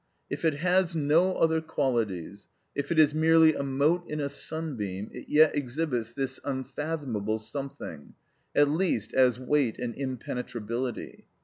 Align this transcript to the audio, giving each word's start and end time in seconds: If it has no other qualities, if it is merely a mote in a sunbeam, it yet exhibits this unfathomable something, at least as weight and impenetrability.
If 0.31 0.43
it 0.43 0.55
has 0.55 0.95
no 0.95 1.35
other 1.35 1.61
qualities, 1.61 2.47
if 2.73 2.91
it 2.91 2.97
is 2.97 3.13
merely 3.13 3.53
a 3.53 3.61
mote 3.61 4.03
in 4.09 4.19
a 4.19 4.29
sunbeam, 4.29 5.11
it 5.13 5.29
yet 5.29 5.55
exhibits 5.55 6.11
this 6.13 6.39
unfathomable 6.43 7.37
something, 7.37 8.15
at 8.55 8.67
least 8.67 9.13
as 9.13 9.39
weight 9.39 9.77
and 9.77 9.93
impenetrability. 9.93 11.25